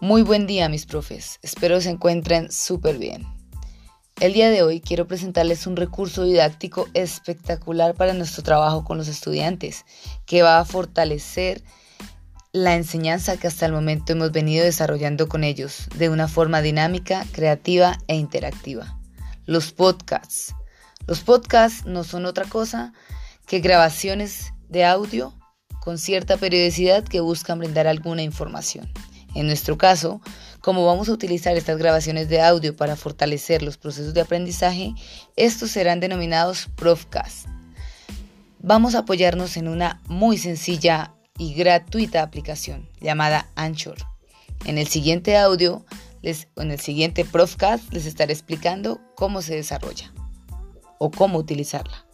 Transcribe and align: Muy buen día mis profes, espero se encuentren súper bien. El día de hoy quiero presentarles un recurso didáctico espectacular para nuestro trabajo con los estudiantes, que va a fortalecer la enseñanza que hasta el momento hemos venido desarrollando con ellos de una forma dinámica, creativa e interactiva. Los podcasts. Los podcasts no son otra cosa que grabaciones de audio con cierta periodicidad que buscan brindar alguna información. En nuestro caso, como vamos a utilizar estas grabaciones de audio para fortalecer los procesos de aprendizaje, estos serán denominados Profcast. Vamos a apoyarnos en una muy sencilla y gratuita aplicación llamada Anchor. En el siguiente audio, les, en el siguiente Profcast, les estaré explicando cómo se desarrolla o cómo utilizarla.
Muy 0.00 0.22
buen 0.22 0.46
día 0.46 0.68
mis 0.68 0.86
profes, 0.86 1.40
espero 1.42 1.80
se 1.80 1.90
encuentren 1.90 2.52
súper 2.52 2.98
bien. 2.98 3.26
El 4.20 4.32
día 4.32 4.48
de 4.48 4.62
hoy 4.62 4.80
quiero 4.80 5.08
presentarles 5.08 5.66
un 5.66 5.74
recurso 5.74 6.22
didáctico 6.22 6.86
espectacular 6.94 7.96
para 7.96 8.14
nuestro 8.14 8.44
trabajo 8.44 8.84
con 8.84 8.96
los 8.96 9.08
estudiantes, 9.08 9.84
que 10.24 10.42
va 10.42 10.60
a 10.60 10.64
fortalecer 10.64 11.64
la 12.52 12.76
enseñanza 12.76 13.38
que 13.38 13.48
hasta 13.48 13.66
el 13.66 13.72
momento 13.72 14.12
hemos 14.12 14.30
venido 14.30 14.64
desarrollando 14.64 15.28
con 15.28 15.42
ellos 15.42 15.88
de 15.96 16.08
una 16.08 16.28
forma 16.28 16.62
dinámica, 16.62 17.26
creativa 17.32 17.98
e 18.06 18.14
interactiva. 18.14 19.00
Los 19.46 19.72
podcasts. 19.72 20.54
Los 21.08 21.22
podcasts 21.22 21.86
no 21.86 22.04
son 22.04 22.24
otra 22.24 22.44
cosa 22.44 22.92
que 23.48 23.58
grabaciones 23.58 24.52
de 24.68 24.84
audio 24.84 25.34
con 25.80 25.98
cierta 25.98 26.36
periodicidad 26.36 27.02
que 27.02 27.18
buscan 27.18 27.58
brindar 27.58 27.88
alguna 27.88 28.22
información. 28.22 28.88
En 29.34 29.46
nuestro 29.46 29.78
caso, 29.78 30.20
como 30.60 30.86
vamos 30.86 31.08
a 31.08 31.12
utilizar 31.12 31.56
estas 31.56 31.78
grabaciones 31.78 32.28
de 32.28 32.40
audio 32.40 32.76
para 32.76 32.96
fortalecer 32.96 33.62
los 33.62 33.76
procesos 33.76 34.14
de 34.14 34.20
aprendizaje, 34.20 34.94
estos 35.36 35.70
serán 35.70 36.00
denominados 36.00 36.68
Profcast. 36.76 37.46
Vamos 38.58 38.94
a 38.94 39.00
apoyarnos 39.00 39.56
en 39.56 39.68
una 39.68 40.00
muy 40.08 40.36
sencilla 40.36 41.14
y 41.38 41.54
gratuita 41.54 42.22
aplicación 42.22 42.88
llamada 43.00 43.48
Anchor. 43.54 43.96
En 44.64 44.78
el 44.78 44.88
siguiente 44.88 45.36
audio, 45.36 45.84
les, 46.22 46.48
en 46.56 46.72
el 46.72 46.80
siguiente 46.80 47.24
Profcast, 47.24 47.92
les 47.92 48.06
estaré 48.06 48.32
explicando 48.32 49.00
cómo 49.14 49.42
se 49.42 49.54
desarrolla 49.54 50.12
o 50.98 51.12
cómo 51.12 51.38
utilizarla. 51.38 52.07